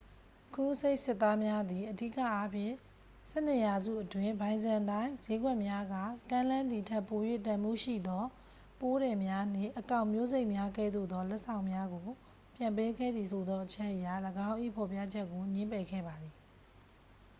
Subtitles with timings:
[0.53, 2.75] ခရူးဆိတ်စစ်သားများသည် အဓိကအားဖြင့်
[3.29, 5.95] ဆယ့်နှစ်ရာစုအတွင်း ဘိုင်ဇန်တိုင်း စျေးကွက်များက
[6.29, 8.23] ကမ်းလှမ်းသည်ထက် ပို၍တန်ဖိုးရှိသော
[8.79, 12.07] ပိုးထည်များနှင့် အကောင် မျိုးစိတ်များကဲ့သို့သော လက်ဆောင်များကို
[12.55, 14.07] ပြန်ပေးခဲ့သည်ဆိုသော အချက်အရ
[14.47, 16.35] ၎င်း၏ဖော်ပြချက်ကို ငြင်းပယ်ခဲ့ပါသည်